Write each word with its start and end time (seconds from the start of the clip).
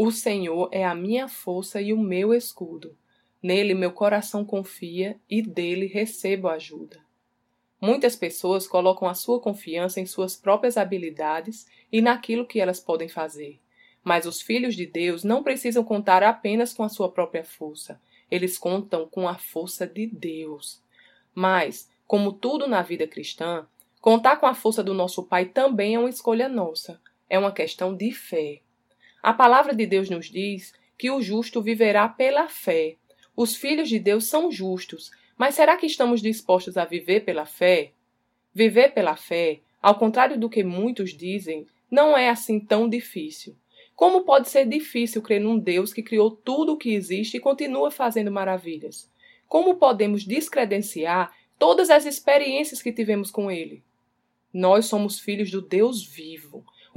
O 0.00 0.12
Senhor 0.12 0.68
é 0.70 0.84
a 0.84 0.94
minha 0.94 1.26
força 1.26 1.82
e 1.82 1.92
o 1.92 1.98
meu 1.98 2.32
escudo. 2.32 2.96
Nele 3.42 3.74
meu 3.74 3.90
coração 3.90 4.44
confia 4.44 5.18
e 5.28 5.42
dele 5.42 5.86
recebo 5.86 6.46
ajuda. 6.46 7.00
Muitas 7.80 8.14
pessoas 8.14 8.68
colocam 8.68 9.08
a 9.08 9.14
sua 9.14 9.40
confiança 9.40 9.98
em 9.98 10.06
suas 10.06 10.36
próprias 10.36 10.76
habilidades 10.76 11.66
e 11.90 12.00
naquilo 12.00 12.46
que 12.46 12.60
elas 12.60 12.78
podem 12.78 13.08
fazer. 13.08 13.58
Mas 14.04 14.24
os 14.24 14.40
filhos 14.40 14.76
de 14.76 14.86
Deus 14.86 15.24
não 15.24 15.42
precisam 15.42 15.82
contar 15.82 16.22
apenas 16.22 16.72
com 16.72 16.84
a 16.84 16.88
sua 16.88 17.10
própria 17.10 17.42
força, 17.42 18.00
eles 18.30 18.56
contam 18.56 19.04
com 19.08 19.26
a 19.26 19.34
força 19.34 19.84
de 19.84 20.06
Deus. 20.06 20.80
Mas, 21.34 21.90
como 22.06 22.32
tudo 22.32 22.68
na 22.68 22.82
vida 22.82 23.08
cristã, 23.08 23.66
contar 24.00 24.36
com 24.36 24.46
a 24.46 24.54
força 24.54 24.80
do 24.80 24.94
nosso 24.94 25.24
Pai 25.24 25.46
também 25.46 25.96
é 25.96 25.98
uma 25.98 26.08
escolha 26.08 26.48
nossa, 26.48 27.00
é 27.28 27.36
uma 27.36 27.50
questão 27.50 27.92
de 27.92 28.12
fé. 28.12 28.60
A 29.22 29.32
palavra 29.32 29.74
de 29.74 29.86
Deus 29.86 30.08
nos 30.08 30.26
diz 30.26 30.72
que 30.96 31.10
o 31.10 31.20
justo 31.20 31.60
viverá 31.60 32.08
pela 32.08 32.48
fé. 32.48 32.96
Os 33.36 33.56
filhos 33.56 33.88
de 33.88 33.98
Deus 33.98 34.26
são 34.26 34.50
justos, 34.50 35.10
mas 35.36 35.54
será 35.54 35.76
que 35.76 35.86
estamos 35.86 36.20
dispostos 36.20 36.76
a 36.76 36.84
viver 36.84 37.24
pela 37.24 37.46
fé? 37.46 37.92
Viver 38.52 38.92
pela 38.94 39.16
fé, 39.16 39.60
ao 39.80 39.96
contrário 39.96 40.38
do 40.38 40.50
que 40.50 40.64
muitos 40.64 41.16
dizem, 41.16 41.66
não 41.90 42.16
é 42.16 42.28
assim 42.28 42.58
tão 42.58 42.88
difícil. 42.88 43.56
Como 43.94 44.22
pode 44.22 44.48
ser 44.48 44.66
difícil 44.66 45.20
crer 45.20 45.40
num 45.40 45.58
Deus 45.58 45.92
que 45.92 46.02
criou 46.02 46.30
tudo 46.30 46.74
o 46.74 46.76
que 46.76 46.94
existe 46.94 47.36
e 47.36 47.40
continua 47.40 47.90
fazendo 47.90 48.30
maravilhas? 48.30 49.10
Como 49.48 49.76
podemos 49.76 50.24
descredenciar 50.24 51.32
todas 51.58 51.90
as 51.90 52.06
experiências 52.06 52.80
que 52.80 52.92
tivemos 52.92 53.30
com 53.30 53.50
Ele? 53.50 53.82
Nós 54.52 54.86
somos 54.86 55.18
filhos 55.18 55.50
do 55.50 55.60
Deus 55.60 56.04
vivo, 56.04 56.47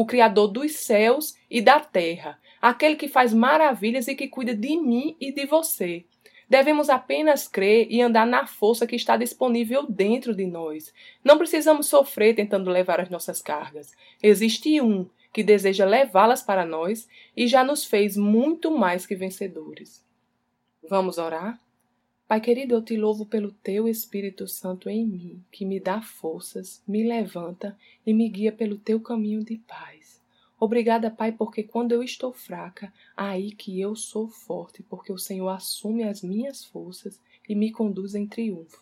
o 0.00 0.06
Criador 0.06 0.48
dos 0.48 0.76
céus 0.76 1.36
e 1.50 1.60
da 1.60 1.78
terra, 1.78 2.40
aquele 2.58 2.96
que 2.96 3.06
faz 3.06 3.34
maravilhas 3.34 4.08
e 4.08 4.14
que 4.14 4.28
cuida 4.28 4.54
de 4.54 4.78
mim 4.78 5.14
e 5.20 5.30
de 5.30 5.44
você. 5.44 6.06
Devemos 6.48 6.88
apenas 6.88 7.46
crer 7.46 7.86
e 7.90 8.00
andar 8.00 8.26
na 8.26 8.46
força 8.46 8.86
que 8.86 8.96
está 8.96 9.18
disponível 9.18 9.84
dentro 9.86 10.34
de 10.34 10.46
nós. 10.46 10.90
Não 11.22 11.36
precisamos 11.36 11.86
sofrer 11.86 12.34
tentando 12.34 12.70
levar 12.70 12.98
as 12.98 13.10
nossas 13.10 13.42
cargas. 13.42 13.92
Existe 14.22 14.80
um 14.80 15.06
que 15.34 15.44
deseja 15.44 15.84
levá-las 15.84 16.42
para 16.42 16.64
nós 16.64 17.06
e 17.36 17.46
já 17.46 17.62
nos 17.62 17.84
fez 17.84 18.16
muito 18.16 18.70
mais 18.70 19.04
que 19.04 19.14
vencedores. 19.14 20.02
Vamos 20.88 21.18
orar? 21.18 21.60
Pai 22.30 22.40
querido, 22.40 22.76
eu 22.76 22.80
te 22.80 22.96
louvo 22.96 23.26
pelo 23.26 23.50
teu 23.50 23.88
Espírito 23.88 24.46
Santo 24.46 24.88
em 24.88 25.04
mim, 25.04 25.42
que 25.50 25.64
me 25.64 25.80
dá 25.80 26.00
forças, 26.00 26.80
me 26.86 27.02
levanta 27.02 27.76
e 28.06 28.14
me 28.14 28.28
guia 28.28 28.52
pelo 28.52 28.78
teu 28.78 29.00
caminho 29.00 29.42
de 29.42 29.56
paz. 29.56 30.22
Obrigada, 30.56 31.10
Pai, 31.10 31.32
porque 31.32 31.64
quando 31.64 31.90
eu 31.90 32.04
estou 32.04 32.32
fraca, 32.32 32.92
aí 33.16 33.50
que 33.50 33.80
eu 33.80 33.96
sou 33.96 34.28
forte, 34.28 34.80
porque 34.80 35.12
o 35.12 35.18
Senhor 35.18 35.48
assume 35.48 36.04
as 36.04 36.22
minhas 36.22 36.64
forças 36.64 37.20
e 37.48 37.56
me 37.56 37.72
conduz 37.72 38.14
em 38.14 38.28
triunfo. 38.28 38.80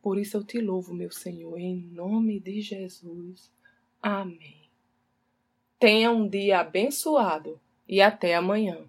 Por 0.00 0.16
isso 0.16 0.36
eu 0.36 0.44
te 0.44 0.60
louvo, 0.60 0.94
meu 0.94 1.10
Senhor, 1.10 1.58
em 1.58 1.74
nome 1.74 2.38
de 2.38 2.60
Jesus. 2.60 3.50
Amém. 4.00 4.60
Tenha 5.76 6.12
um 6.12 6.28
dia 6.28 6.60
abençoado 6.60 7.58
e 7.88 8.00
até 8.00 8.36
amanhã. 8.36 8.88